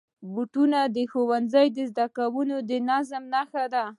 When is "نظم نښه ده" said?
2.89-3.85